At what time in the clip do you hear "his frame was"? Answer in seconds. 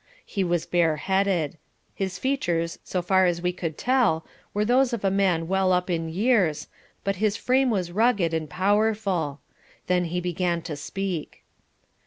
7.17-7.91